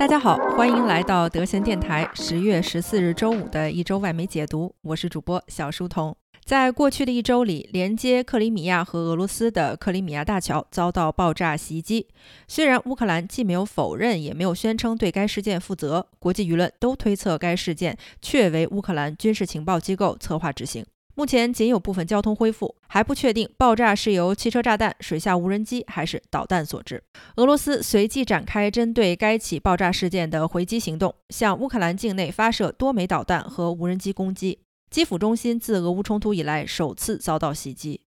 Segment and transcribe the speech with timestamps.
[0.00, 6.16] 大家好，欢迎来到德贤电台十月十四日周五的一周外媒解读，我是主播小书童。
[6.42, 12.08] 在过去的一周里，连接克里米亚和俄罗斯的克里米亚大桥遭到爆炸袭击。
[12.48, 20.82] 虽然乌克兰既没有否认，也没有宣称对该事件负责，国际舆论都推测该事件确为乌克兰军事情报机构策划执行。
[21.14, 27.02] 目前仅有部分交通恢复，还不确定爆炸是由汽车炸弹、水下无人机还是导弹所致。
[27.36, 34.60] 俄罗斯随即展开针对该起爆炸事件的回击行动，向乌克兰境内发射多枚导弹和无人机攻击。
[34.90, 38.00] 基辅中心自俄乌冲突以来首次遭到袭击。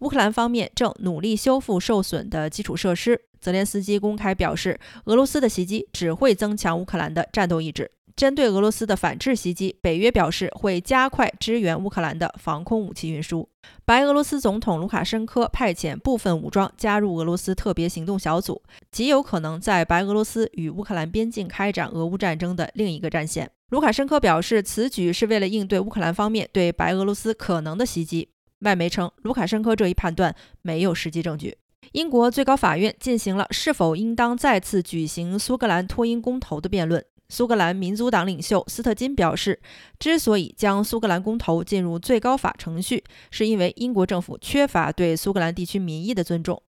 [0.00, 3.20] 乌克兰方面正努力修复受损的基础设施。
[3.40, 7.90] 泽连斯基公开表示，俄罗斯的袭击只会增强乌克兰的战斗意志。
[8.16, 13.48] 针对俄罗斯的反制袭击，北约表示会加快支援乌克兰的防空武器运输。
[13.84, 23.50] 白俄罗斯总统卢卡申科派遣部分武装加入俄罗斯特别行动小组，极有可能在白俄罗斯与乌克兰边境开展俄乌战争的另一个战线。
[23.70, 28.28] 卢卡申科表示，此举是为了应对乌克兰方面对白俄罗斯可能的袭击。
[28.60, 31.56] 外媒称，卢卡申科这一判断没有实际证据。
[31.92, 37.04] 英国最高法院进行了是否应当再次举行苏格兰脱英公投的辩论。
[37.32, 39.58] 苏格兰民族党领袖斯特金表示，
[39.98, 46.62] 之所以将苏格兰公投进入最高法程序，是因为英国政府缺乏对苏格兰地区民意的尊重。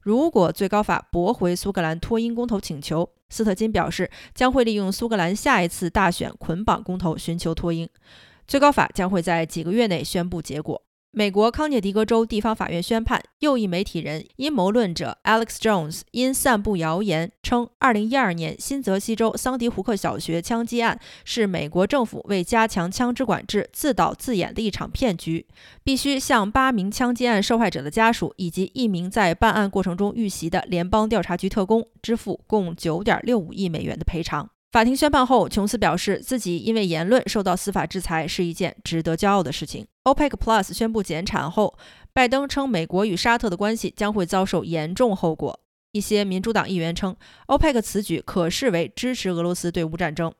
[0.00, 7.88] 如果最高法驳回苏格兰脱英公投请求，斯特金表示将会利用苏格兰下一次大选捆绑公投，寻求脱英。
[8.48, 10.82] 最高法将会在几个月内宣布结果。
[11.10, 25.46] 美国康涅狄格州地方法院宣判，右翼媒体人、阴谋论者 Alex Jones 因散布谣言称，2012年新泽西州桑迪胡克小学枪击案是美国政府为加强枪支管制自导自演的一场骗局，
[25.82, 34.50] 必须向八名枪击案受害者的家属以及一名在办案过程中遇袭的联邦调查局特工支付共9.65亿美元的赔偿。
[34.70, 39.86] 法庭宣判后，琼斯表示自己因为言论受到司法制裁是一件值得骄傲的事情。
[40.04, 41.78] OPEC Plus 宣布减产后，
[42.12, 45.58] 拜登称美国与沙特的关系将会遭受严重后果。
[45.92, 50.30] 一些民主党议员称，OPEC 此举可视为支持俄罗斯对乌战争。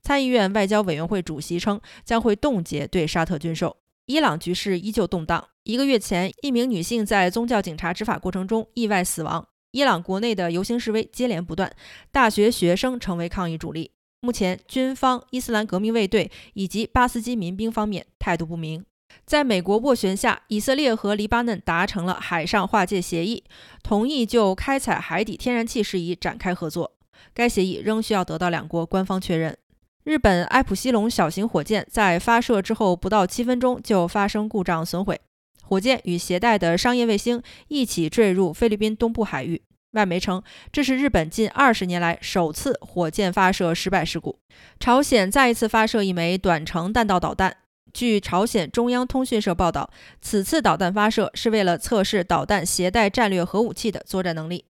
[0.00, 3.76] 参议院外交委员会主席称将会冻结对沙特军售。
[4.06, 5.48] 伊朗局势依旧动荡。
[5.64, 9.46] 一个月前，一名女性在宗教警察执法过程中意外死亡。
[9.72, 11.74] 伊朗国内的游行示威接连不断，
[12.10, 13.90] 大学学生成为抗议主力。
[14.20, 18.84] 目前，军方、伊斯兰革命卫队以及巴斯基民兵方面态度不明。
[19.24, 23.42] 在美国斡旋下，以色列和黎巴嫩达成了海上划界协议，
[23.82, 26.92] 同意就开采海底天然气事宜展开合作。
[27.32, 29.56] 该协议仍需要得到两国官方确认。
[30.04, 35.18] 日本埃普西龙小型火箭在发射之后不到七分钟就发生故障损毁。
[35.62, 39.62] 火箭与携带的商业卫星一起坠入菲律宾东部海域。
[39.92, 40.42] 外媒称，
[40.72, 44.38] 这是日本近二十年来首次火箭发射失败事故。
[44.80, 47.58] 朝鲜再一次发射一枚短程弹道导弹。
[47.92, 49.90] 据朝鲜中央通讯社报道，
[50.22, 54.64] 此次导弹发射是为了测试导弹携带战略核武器的作战能力。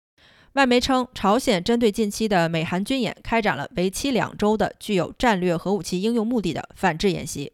[0.53, 7.53] 外媒称，朝鲜针对近期的美韩军演，开展了为期两周的具有战略核武器应用目的的反制演习。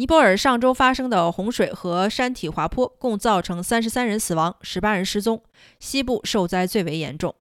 [0.00, 5.42] 尼泊尔上周发生的洪水和山体滑坡共造成三十三人死亡，十八人失踪，
[5.78, 7.34] 西部受灾最为严重。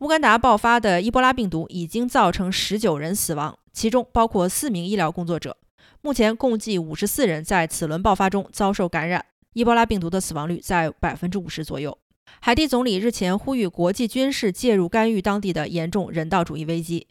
[0.00, 5.56] 乌干达爆发的伊波拉病毒已经造成十九人死亡，其中包括四名医疗工作者。
[6.00, 11.96] 目前共计五十四人在此轮爆发中遭受感染，伊波拉病毒的死亡率在百分之五十左右。
[12.40, 17.06] 海地总理日前呼吁国际军事介入干预当地的严重人道主义危机。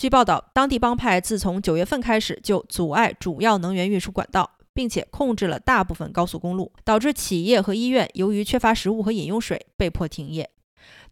[0.00, 10.48] 据报道，当地帮派自从九月份开始就阻碍主要能源运输管道，并且控制了大部分高速公路，导致企业和医院由于缺乏食物和饮用水被迫停业。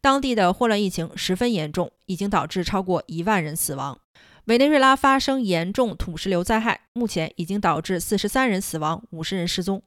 [0.00, 3.98] 当地的霍乱疫情十分严重，已经导致超过一万人死亡。
[4.46, 9.82] 委内瑞拉发生严重土石流灾害，目前已经导致四十三人死亡，五十人失踪。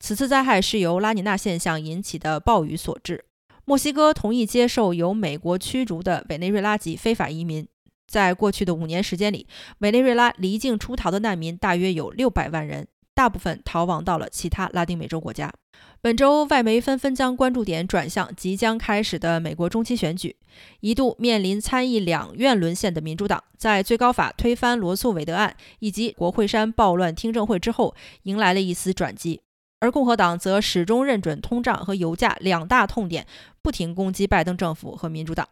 [0.00, 3.24] 此次灾害是由拉尼娜现象引起的暴雨所致。
[3.64, 7.64] 墨西哥同意接受由美国驱逐的委内瑞拉籍非法移民。
[8.06, 9.46] 在过去的五年时间里，
[9.78, 15.52] 委内瑞拉离境出逃的难民大约有六百万人，大部分逃亡到了其他拉丁美洲国家。
[16.00, 20.36] 本周，外媒纷纷将关注点转向即将开始的美国中期选举。
[20.80, 27.94] 一度面临参议两院沦陷的民主党，在最高法推翻罗素韦德案以及国会山暴乱听证会之后，
[28.24, 29.40] 迎来了一丝转机。
[29.78, 33.26] 而共和党则始终认准通胀和油价两大痛点，
[33.62, 35.48] 不停攻击拜登政府和民主党。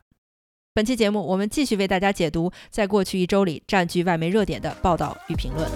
[0.73, 5.69] 本期节目，我们继续为大家解读在过去一周里占据外媒热点的报道与评论。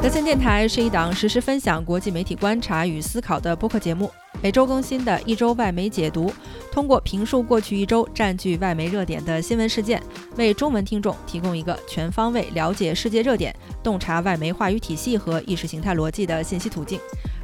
[0.00, 4.08] 德森电台是一档实时分享国际媒体观察与思考的播客节目，
[4.40, 6.32] 每周更新的一周外媒解读，
[6.70, 10.00] 通过评述过去一周占据外媒热点的新闻事件，
[10.36, 17.00] 为中文听众提供一个全方位了解世界热点、洞察外媒话语体系和意识形态逻辑的信息途径。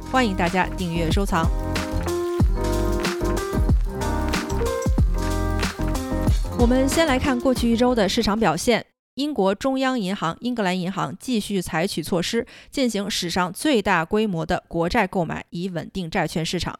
[0.09, 1.45] 欢迎大家订阅收藏。
[6.57, 8.94] 我们先来看过去一周的市场表现。
[9.15, 16.77] 英国中央银行英格兰银行继续采取措施，进行史上最大规模的国债购买，以稳定债券市场。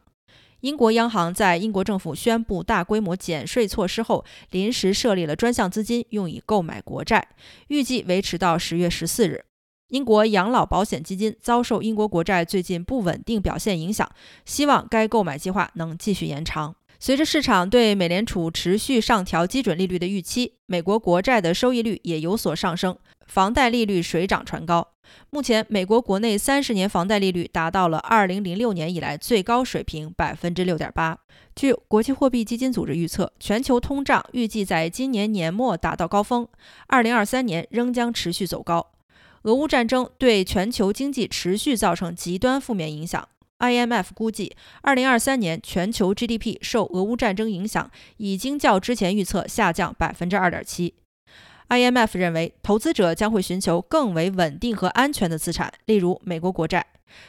[0.60, 7.26] 英国央行在英国政府宣布大规模减税措施后，临时设立了专项资金，用以购买国债，
[7.68, 9.46] 预计维持到十月十四日。
[9.88, 14.10] 英国养老保险基金遭受英国国债最近不稳定表现影响，
[14.44, 16.74] 希望该购买计划能继续延长。
[16.98, 22.96] 随着市场对美联储持续上调基准利率的预期，美国国债的收益率也有所上升，
[23.26, 24.88] 房贷利率水涨船高。
[25.30, 31.16] 目前，美国国内三十年房贷利率达到了二零零六年以来最高水平，百分之六点八。
[31.54, 36.48] 据国际货币基金组织预测，全球通胀预计在今年年末达到高峰，
[36.88, 38.92] 二零二三年仍将持续走高。
[39.42, 43.28] 俄乌战争对全球经济持续造成极端负面影响。
[43.58, 50.94] IMF 估计，二零二三年全球 GDP 受俄乌战争影响，已经较之前预测下降百分之二点七。
[51.68, 56.86] IMF 认为，投资者将会寻求更为稳定和安全的资产，例如美国国债，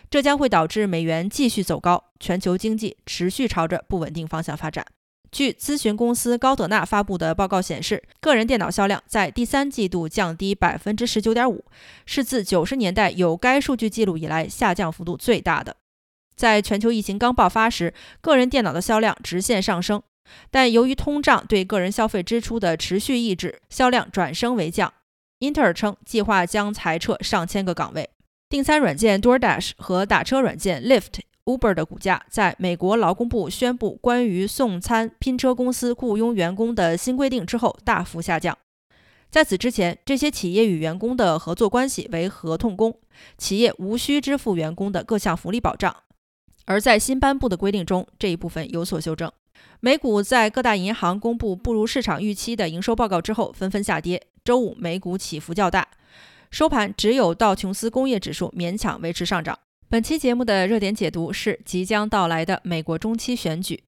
[0.09, 4.85] 这将会导致美元继续走高，全球经济持续朝着不稳定方向发展。
[5.31, 11.65] 据咨询公司高德纳发布的报告显示，个人电脑销量在第三季度降低百分之十九点五，
[12.05, 15.75] 是自九十年代有该数据记录以来下降幅度最大的。
[16.37, 20.01] 在全球疫情刚爆发时，个人电脑的销量直线上升，
[20.51, 24.93] 但由于通胀对个人消费支出的持续抑制，销量转升为降。
[25.39, 28.09] 英特尔称计划将裁撤上千个岗位。
[28.49, 38.57] 订餐软件 DoorDash 和打车软件 Lyft、Uber 的股价在美国劳工部宣布关于送餐拼车公司雇佣员工的新规定之后大幅下降。
[39.29, 42.97] 在此之前，这些企业与员工的合作关系为合同工，
[43.37, 45.95] 企业无需支付员工的各项福利保障。
[46.67, 49.31] 而在新颁布的规定中，这一部分有所修正。
[49.79, 54.21] 美股在各大银行公布不如市场预期的营收报告之后，纷纷下跌。
[54.43, 55.87] 周五美股起伏较大，
[56.51, 59.57] 收盘只有道琼斯工业指数勉强维持上涨。
[59.89, 63.83] 本期节目的热点解读是即将到来的美国中期选举，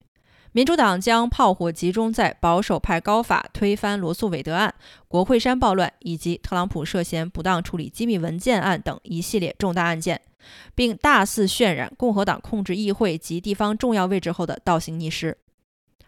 [0.52, 4.74] 民主党将炮火集中在保守派高法推翻罗素韦德案、
[5.06, 10.20] 国会山暴乱以及特朗普涉嫌不当处理机密文件案等一系列重大案件。
[10.74, 15.36] 并大肆渲染共和党控制议会及地方重要位置后的倒行逆施，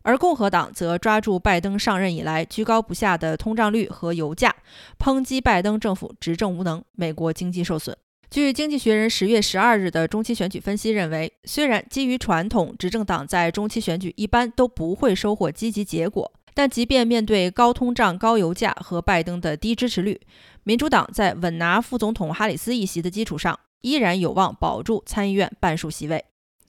[0.03, 4.55] 而共和党则抓住拜登上任以来居高不下的通胀率和油价，
[4.99, 7.97] 抨击拜登政府执政无能，美国经济受损。
[8.31, 20.19] 据《经济学人》十月十二日的中期选举分析认为，虽然基于传统，执政党在中期选举一般都不会收获积极结果，但即便面对高通胀、高油价和拜登的低支持率，
[20.65, 23.61] 民主党在稳拿副总统哈里斯一席的基础上。
[23.83, 26.25] 依然有望保住参议院半数席位，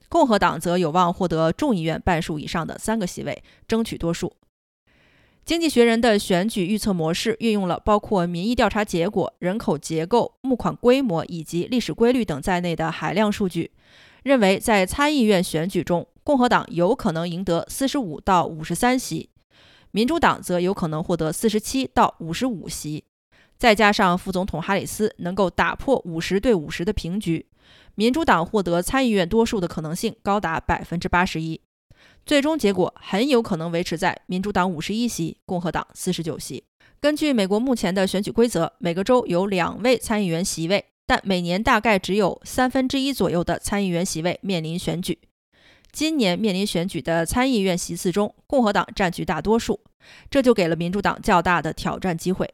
[0.08, 4.36] 共和党则有望获得众议院半数以上的三个席位，争取多数。
[5.44, 13.70] 经济学人的选举预测模式运用了包括民意调查结果、人口结构、募款规模以及历史规律等在内的海量数据，
[14.22, 19.28] 认为在参议院选举中，共和党有可能赢得四十五到五十三席，
[19.90, 23.04] 民主党则有可能获得四十七到五十五席。
[23.64, 27.46] 再加上副总统哈里斯能够打破五十对五十的平局，
[27.94, 31.58] 民主党获得参议院多数的可能性高达百分之八十一。
[32.26, 36.62] 最终结果很有可能维持在民主党五十一席，共和党四十九席。
[37.00, 45.18] 根据美国目前的选举规则，每个州有两位参议员席位，但每年大概只有三分之一左右的参议员席位面临选举。
[45.90, 49.80] 今年面临选举的参议院席次中，共和党占据大多数，
[50.28, 52.52] 这就给了民主党较大的挑战机会。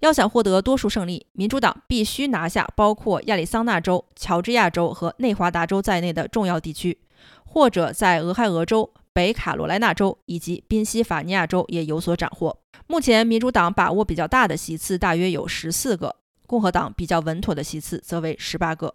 [0.00, 6.98] 要想获得多数胜利，民主党必须拿下包括亚利桑那州、乔治亚州和内华达州在内的重要地区，
[7.44, 12.56] 或者在俄亥俄州、北卡罗来纳州以及宾夕法尼亚州也有所斩获。
[12.86, 18.94] 目前，民主党把握比较大的席次大约有十四个，共和党比较稳妥的席次则为十八个。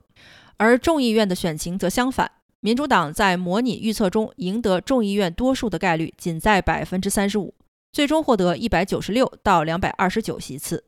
[0.57, 7.53] 而众议院的选情则相反，民主党在模拟预测中赢得众议院多数的概率仅在百分之三十五。
[7.93, 10.83] 最终获得一百九十六到两百二十九席次，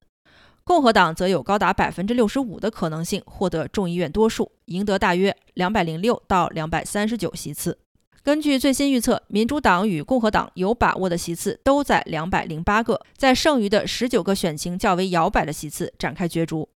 [0.63, 7.77] 共和党则有高达百分之六十五的可能性获得众议院多数，赢得大约两百零六到两百三十九席次。
[8.23, 16.67] 根据最新预测，民主党与共和党有把握的席次都在两百零八个，在剩余的十九个选情较为摇摆的席次展开角逐。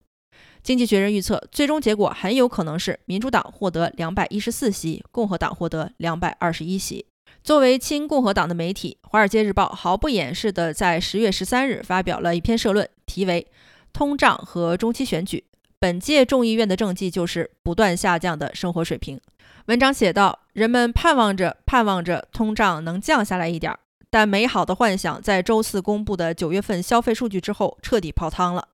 [0.62, 7.08] 经济学人预测，最终结果很有可能是民主党获得两百一十四席，共和党获得两百二十一席。
[7.44, 13.48] 作为亲共和党的媒体，《华尔街日报》毫不掩饰地在十月十三日发表了一篇社论，题为
[13.92, 15.46] 《通胀和中期选举》。
[15.80, 19.20] 本届众议院的政绩就是不断下降的生活水平。
[19.68, 23.80] 文章写道：“人们盼望着，盼望着通胀能降下来一点儿，
[24.10, 28.68] 但美好的幻想在周四公布的九月份消费数据之后彻底泡汤了。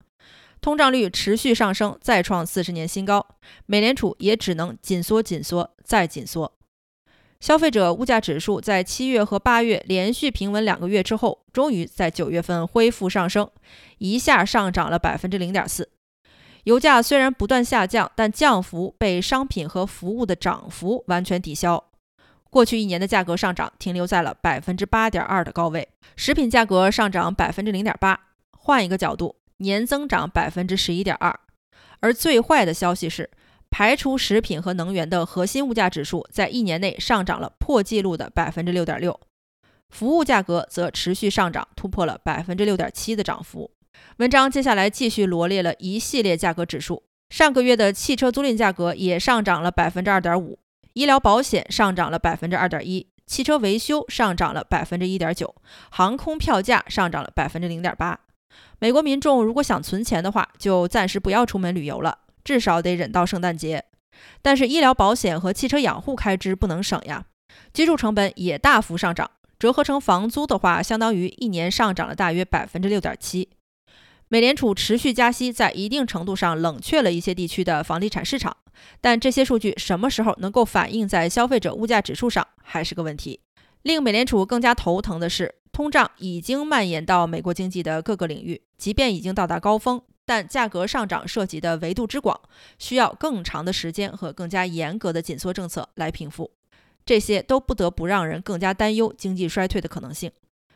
[0.60, 3.28] 通胀率持续上升，再创四十年新高。
[3.68, 6.55] 美联储也只能紧缩、紧缩、再紧缩。
[7.40, 13.50] 消费者物价指数在七月和八月连续平稳两个月之后，终于在九月份恢复上升，
[14.00, 15.90] 一下上涨了百分之零点四。”
[16.64, 21.84] 油价虽然不断下降，但降幅被商品和服务的涨幅完全抵消。
[22.50, 28.20] 过去一年的价格上涨停留在了百分之八点二的高位，食品价格上涨百分之零点八。
[28.52, 31.40] 换一个角度，年增长百分之十一点二。
[32.00, 33.30] 而最坏的消息是，
[33.78, 39.20] 排除食品和能源的核心物价指数在一年内上涨了破纪录的百分之六点六，
[39.90, 43.70] 服务价格则持续上涨，突破了百分之六点七的涨幅。
[44.20, 47.04] 文章接下来继续罗列了一系列价格指数。
[47.30, 50.58] 上个月的汽车租赁价格也上涨了百分之二点五，
[50.94, 55.54] 医疗保险上涨了百分之二点一，汽车维修上涨了百分之一点九，
[55.92, 58.18] 航空票价上涨了百分之零点八。
[58.80, 63.84] 美国民众如果想存钱的话，就暂时不要出门旅游了，至少得忍到圣诞节。
[64.42, 67.26] 但是医疗保险和汽车养护开支不能省呀，
[67.74, 73.50] 居住成本也大幅上涨，折合成房租的话，相当于一年上涨了大约百分之六点七。
[74.28, 78.56] 美联储持续加息，在一定程度上冷却了一些地区的房地产市场，
[79.02, 83.42] 但这些数据什么时候能够反映在消费者物价指数上，还是个问题。
[83.84, 92.40] 令美联储更加头疼的是，通胀已经蔓延到美国经济的各个领域，即便已经到达高峰，但价格上涨涉及的维度之广，
[92.80, 96.52] 需要更长的时间和更加严格的紧缩政策来平复。
[97.06, 100.32] 这些都不得不让人更加担忧经济衰退的可能性。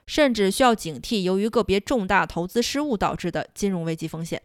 [0.06, 4.42] 甚至需要警惕由于个别重大投资失误导致的金融危机风险。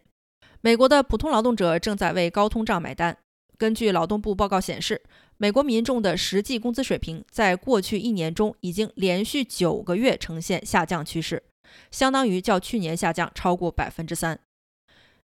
[0.60, 3.16] 美国的普通劳动者正在为高通胀买单。
[3.56, 5.00] 根据劳动部报告显示，
[5.38, 11.42] 美国民众的实际工资水平在过去一年中已经连续九个月呈现下降趋势，
[11.90, 14.38] 相当于较去年下降超过百分之三。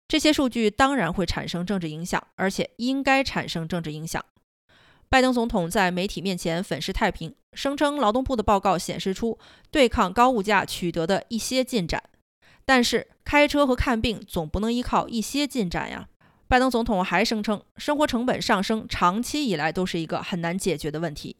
[0.08, 4.24] 这些数据当然会产生政治影响，而且应该产生政治影响。
[5.10, 9.38] 拜登总统在媒体面前粉饰太平，声称劳动部的报告显示出
[9.70, 12.02] 对抗高物价取得的一些进展。
[12.64, 16.08] 但是开车和看病总不能依靠一些进展呀。
[16.46, 21.36] 拜登总统还声称，生活成本上升长期以来都是一个很难解决的问题。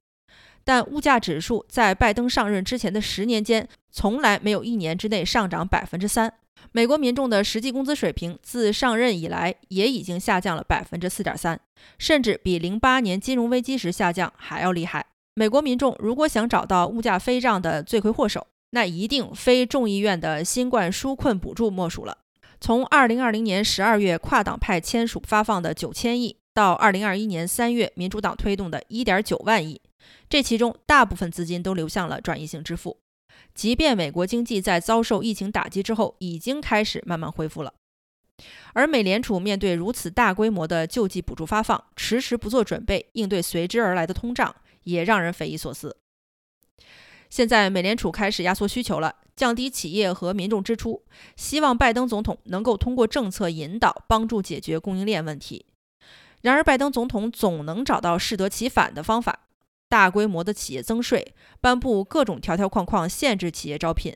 [0.65, 6.35] 但物价指数在拜登上任之前的十年间，从来没有一年之内上涨百分之三。
[6.73, 11.59] 美国民众的实际工资水平自上任以来也已经下降了百分之四点三，
[11.99, 15.07] 甚至比零八年金融危机时下降还要厉害。
[15.35, 22.19] 美国民众如果想找到物价飞涨的罪魁祸首，那一定非众议院的新冠纾困补助莫属了。
[22.61, 29.81] 从二零二零年十二月跨党派签署发放的九千亿，到二零二一年三月民主党推动的一点九万亿，
[30.29, 32.99] 这其中大部分资金都流向了转移性支付。
[33.55, 37.75] 即便美国经济在遭受疫情打击之后已经开始慢慢恢复了，
[38.73, 45.97] 而美联储面对如此大规模的救济补助发放，迟迟不做准备应对随之而来的通胀，也让人匪夷所思。
[47.29, 51.05] 现在美联储开始压缩需求了，降低企业和民众支出，
[51.37, 55.67] 希望拜登总统能够通过政策引导帮助解决供应链问题。
[56.43, 59.48] 然而，拜登总统总能找到适得其反的方法。
[59.89, 64.15] 大规模的企业增税，颁布各种条条框框限制企业招聘。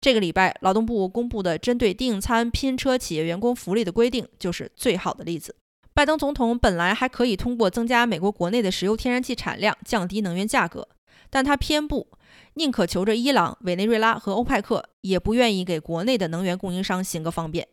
[0.00, 5.56] 这个礼拜，劳动部公布的针对订餐拼车企业员工福利的规定就是最好的例子。
[5.94, 10.86] 拜登总统本来还可以通过增加美国国内的石油天然气产量降低能源价格，
[11.30, 12.06] 但他偏不，
[12.54, 17.66] 宁可求着伊朗、委内瑞拉和欧派克，也不愿意给国内的能源供应商行个方便。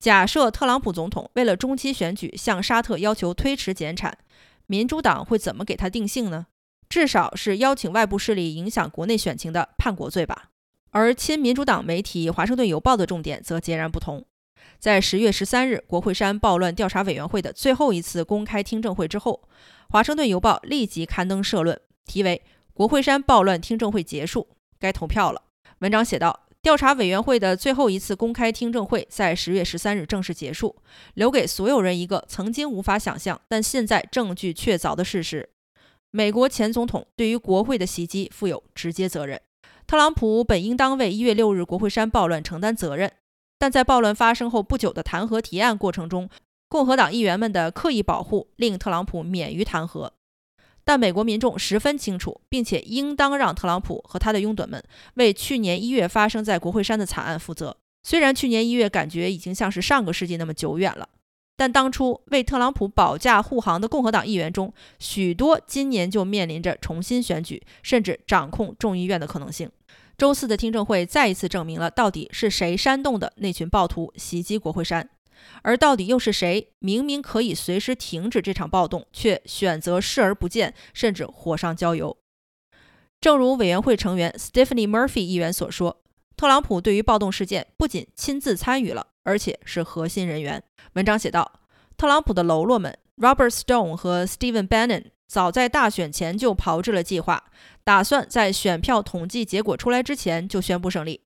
[0.00, 4.18] 假设特朗普总统为了中期选举向沙特要求推迟减产，
[4.66, 6.46] 民主党会怎么给他定性呢？
[6.94, 10.50] 至少是邀请外部势力影响国内选情的叛国罪吧。
[10.92, 14.24] 而亲民主党媒体《华盛顿邮报》的重点则截然不同。
[14.78, 19.40] 在十月十三日国会山暴乱调查委员会的最后一次公开听证会之后，
[19.92, 22.40] 《华盛顿邮报》立即刊登社论，题为
[22.72, 24.46] “国会山暴乱听证会结束，
[24.78, 25.42] 该投票了”。
[25.82, 30.76] 文章写道：“调查委员会的最后一次公开听证会在十月十三日正式结束，
[31.14, 35.50] 留给所有人一个曾经无法想象，但现在证据确凿的事实。”
[36.16, 39.40] 美国前总统对于国会的袭击负有直接责任。
[39.84, 43.10] 特朗普本应当为一月六日国会山暴乱承担责任，
[43.58, 46.30] 但在暴乱发生后不久的弹劾提案过程中，
[46.68, 50.08] 共和党议员们的刻意保护令特朗普免于弹劾。
[50.84, 54.80] 但美国民众十分清楚，并且应当让特朗普和他的拥趸们
[55.14, 57.76] 为去年一月发生在国会山的惨案负责。
[58.04, 61.08] 虽然去年一月感觉已经像是上个世纪那么久远了，
[61.56, 69.70] 但当初为特朗普保驾护航的共和党议员中，许多今年就面临着重新选举，甚至掌控众议院的可能性。
[70.18, 75.08] 周四的听证会再一次证明了，到底是谁煽动的那群暴徒袭击国会山。
[75.62, 76.70] 而到底又是谁？
[76.78, 82.16] 明明可以随时停止这场暴动，却选择视而不见，甚至火上浇油。
[83.20, 86.00] 正如委员会成员 Stephanie Murphy 议员所说，
[86.36, 90.62] 特朗普对于暴动事件不仅亲自参与了，而且是核心人员。
[90.94, 91.60] 文章写道
[91.96, 97.44] ：“特朗普的喽啰们 Robert Stone 和 Stephen Bannon 早在大选前就炮制了计划，
[97.84, 101.20] 打算在选票统计结果出来之前就宣布胜利。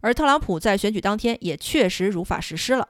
[0.00, 2.88] 而特朗普在选举当天也确实如法实施了。”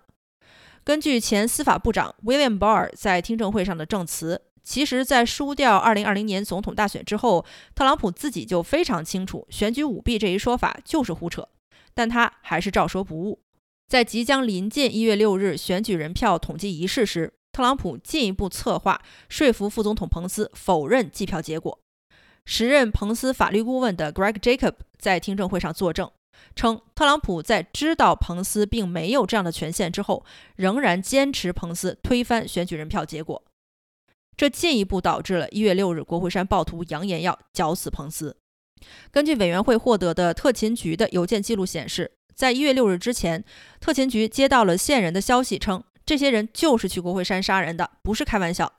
[0.84, 11.48] 根据前司法部长 William Barr 在听证会上的证词，其实，在输掉2020年总统大选之后，特朗普自己就非常清楚选举舞弊这一说法就是胡扯，
[11.94, 13.40] 但他还是照说不误。
[13.86, 21.78] 在即将临近1月6日选举人票统计仪式时，特朗普进一步策划说服副总统彭斯否认计票结果。
[22.44, 26.10] 时任彭斯法律顾问的 Greg Jacob 在听证会上作证。
[26.56, 30.24] 称，特朗普在知道彭斯并没有这样的权限之后，
[30.56, 33.42] 仍然坚持彭斯推翻选举人票结果，
[34.36, 38.36] 这进一步导致了一月六日国会山暴徒扬言要绞死彭斯。
[39.10, 43.44] 根据委员会获得的特勤局的邮件记录显示，在一月六日之前，
[43.80, 48.72] 特勤局接到了线人的消息，称这些人就是去国会山杀人的，不是开玩笑。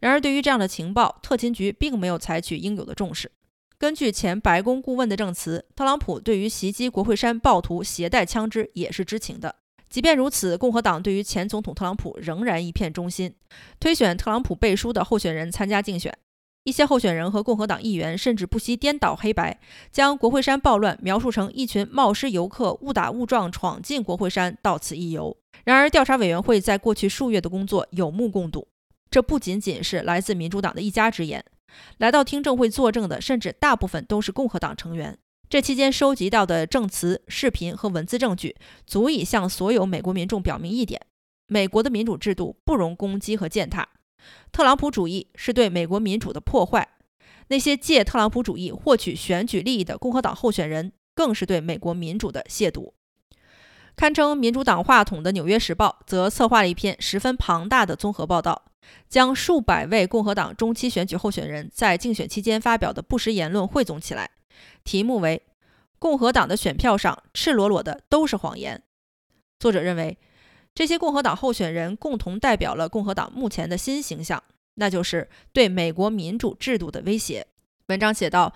[0.00, 3.30] 然而，对于这样的情报，特勤局并没有采取应有的重视。
[3.78, 9.56] 根据前白宫顾问的证词，特朗普对于袭击国会山暴徒携带枪支也是知情的。
[9.88, 13.34] 即便如此，共和党对于前总统特朗普仍然一片忠心，
[13.78, 16.16] 推选特朗普背书的候选人参加竞选。
[16.66, 19.56] 一些候选人和共和党议员甚至不惜颠倒黑白，
[19.92, 25.36] 将国会山暴乱描述成一群冒失游客误打误撞闯进国会山，到此一游。
[25.62, 28.66] 然而，调查委员会在过去数月的工作有目共睹，
[29.08, 31.44] 这不仅仅是来自民主党的一家之言。
[31.98, 35.16] 来到听证会作证的，甚至大部分都是共和党成员。
[35.48, 41.00] 这期间收集到的证词、视频和文字证据，足以向所有美国民众表明一点：
[41.46, 43.86] 美国的民主制度不容攻击和践踏。
[44.52, 46.88] 特朗普主义是对美国民主的破坏。
[47.48, 52.92] 那些借特朗普主义获取选举利益的共和党候选人，更是对美国民主的亵渎。
[53.94, 58.64] 堪称民主党话筒的《纽约时报》则策划了一篇十分庞大的综合报道。
[59.08, 64.30] 将数百位共和党中期选举候选人在竞选期间发表的不实言论汇总起来，
[64.84, 65.42] 题目为
[65.98, 68.76] 《共和党的选票上赤裸裸的都是谎言》。
[69.58, 70.16] 作者认为，
[70.76, 77.46] 这些共和党候选人共同代表了共和党目前的新形象，那就是对美国民主制度的威胁。
[77.86, 78.52] 文章写道，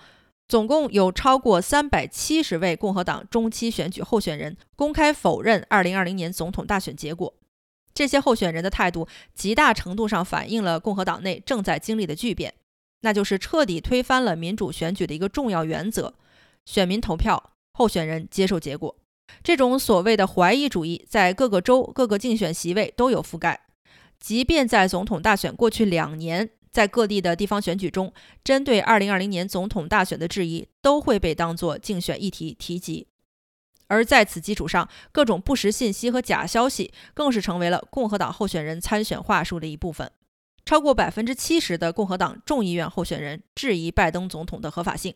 [0.47, 7.33] 总共有超过三百七十位共和党中期选举候选人公开否认2020年总统大选结果。
[7.91, 12.53] 这些候选人的态度极大程度上反映了共和党内正在经历的巨变，
[12.99, 16.13] 那就是彻底推翻了民主选举的一个重要原则：
[16.65, 18.95] 选民投票，候选人接受结果。
[19.43, 23.67] 这种所谓的怀疑主义在各个州、各个竞选席位都有覆盖。
[24.19, 28.13] 即便在总统大选过去两年，在各地的地方选举中，
[28.43, 33.07] 针对2020年总统大选的质疑都会被当作竞选议题提及。
[33.87, 40.09] 而在此基础上，各种不实信息和假消息更是成为了共和党候选人参选话术的一部分。
[40.63, 45.15] 超过百分之七十的共和党众议院候选人质疑拜登总统的合法性，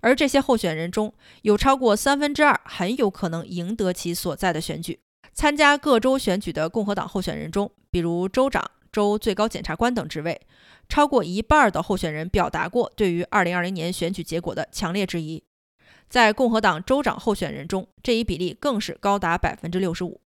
[0.00, 1.12] 而这些候选人中
[1.42, 4.98] 有超过三分之二很有可能赢得其所在的选举。
[5.32, 10.40] 参加各州选举的共和党候选人中，比如州长、州最高检察官等职位，
[10.88, 15.42] 超过一半的候选人表达过对于2020年选举结果的强烈质疑。
[16.08, 20.20] 在共和党州长候选人中，这一比例更是高达百分之六十五。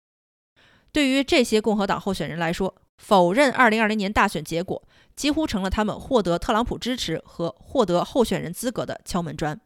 [0.91, 4.81] 对于这些共和党候选人来说，否认二零二零年大选结果
[5.17, 9.59] 几乎成了他们获得特朗普支持和获得候选人资格的敲门砖。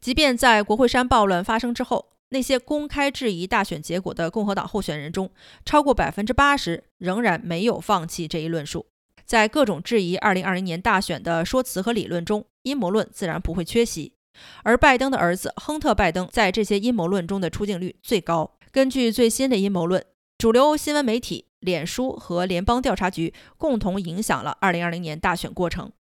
[0.00, 5.30] 即便在国会山暴乱发生之后，那些公开质疑大选结果的共和党候选人中，
[5.64, 8.86] 超过百分之八十仍然没有放弃这一论述。
[9.24, 14.14] 在各种质疑二零二零年大选的说辞和理论中，阴谋论自然不会缺席。
[14.62, 18.52] 而拜登的儿子亨特·拜登在这些阴谋论中的出镜率最高。
[18.70, 20.04] 根据最新的阴谋论，
[20.38, 25.92] 主流新闻媒体、脸书和联邦调查局共同影响了2020年大选过程。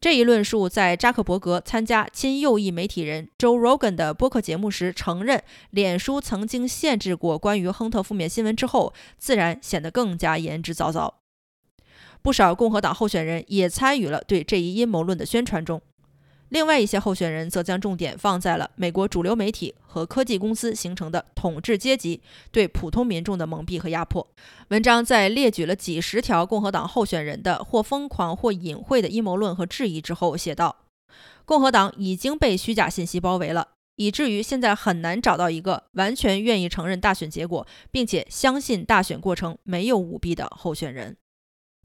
[0.00, 11.12] 这一论述在扎克伯格参加亲右翼媒体人 Joe Rogan 的播客节目时承认脸书曾经限制过关于亨特负面新闻之后，自然显得更加言之凿凿。
[12.20, 15.80] 不少共和党候选人也参与了对这一阴谋论的宣传中。
[16.52, 24.28] 另外一些候选人则将重点放在了美国主流媒体和科技公司形成的统治阶级对普通民众的蒙蔽和压迫。
[24.68, 30.76] 文章在列举了几十条共和党候选人的或疯狂或隐晦的阴谋论和质疑之后，写道
[31.46, 41.16] ：“共和党已经被虚假信息包围了，以至于现在很难找到一个完全愿意承认大选结果，并且相信大选过程没有舞弊的候选人。”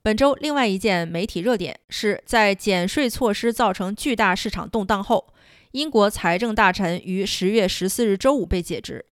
[0.04, 5.34] 本周另外一件媒体热点是在减税措施造成巨大市场动荡后，
[5.72, 9.06] 英国财政大臣于十月十四日周五被解职。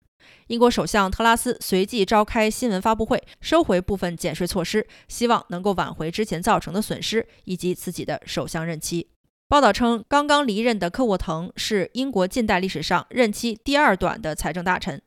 [0.48, 9.10] 英国首相特拉斯随即召开新闻发布会，收回部分减税措施，希望能够挽回之前造成的损失以及自己的首相任期。
[9.48, 15.02] 报道称，刚刚离任的科沃滕是英国近代历史上任期第二短的财政大臣，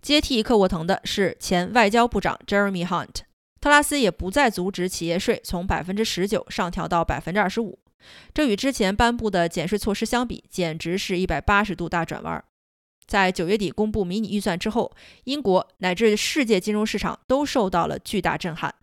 [0.00, 3.33] 接替科沃滕的是前外交部长 Jeremy Hunt。
[3.64, 7.78] 特拉斯也不再阻止企业税从百分之十九上调到百分之二十五，
[8.34, 12.44] 这与之前颁布的减税措施相比，简直是一百八十度大转弯。
[13.06, 14.92] 在九月底公布迷你预算之后，
[15.24, 18.74] 英国乃至世界金融市场都受到了巨大震撼。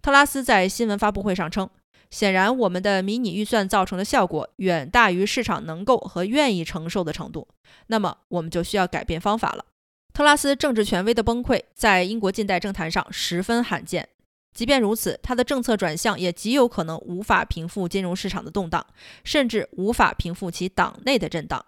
[0.00, 1.68] 特拉斯在新闻发布会上称
[2.08, 7.46] ：“显然，我们的迷你预算造成的效果远大于市场能够和愿意承受的程度，
[7.88, 9.66] 那么我们就需要改变方法了。”
[10.14, 14.08] 特拉斯政治权威的崩溃在英国近代政坛上十分罕见。
[14.54, 18.86] 即便如此，他的政策转向也极有可能无法平复金融市场的动荡，
[19.24, 21.62] 甚至无法平复其党内的震荡。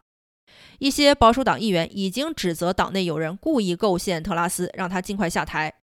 [0.78, 5.74] 一些保守党议员已经指责党内有人故意构陷特拉斯，让他尽快下台。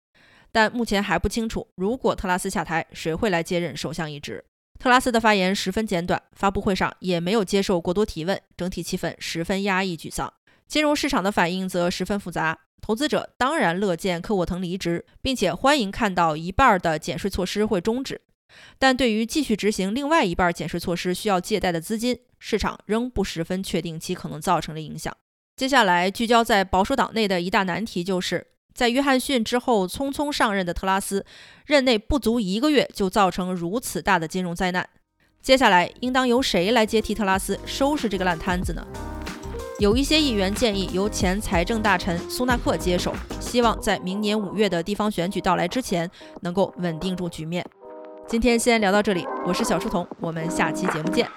[0.52, 4.44] 但目前还不清楚，如果特拉斯下台，谁会来接任首相一职。
[4.78, 10.32] 特拉斯的发言十分简短，发布会上也没有接受过多提问，整体气氛十分压抑沮丧。
[10.68, 12.58] 金融市场的反应则十分复杂。
[12.82, 18.20] 投资者当然乐见科沃滕离职，并且欢迎看到一半的减税措施会终止，
[18.76, 25.16] 但对于继续执行另外一半减税措施需要借贷的资金，市场仍不十分确定其可能造成的影响。
[25.56, 31.24] 接下来聚焦在保守党内的一大难题，就是在约翰逊之后匆匆上任的特拉斯，
[31.66, 34.88] 任内不足一个月就造成如此大的金融灾难，
[35.40, 38.84] 接下来应当由谁来接替特拉斯收拾这个烂摊子呢？
[39.82, 46.08] 有一些议员建议由前财政大臣苏纳克接手，希望在明年五月的地方选举到来之前
[46.42, 47.66] 能够稳定住局面。
[48.28, 51.28] 今天先聊到这里，我是小书童，我们下期节目见。